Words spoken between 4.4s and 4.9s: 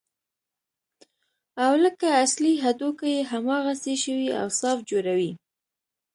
او صاف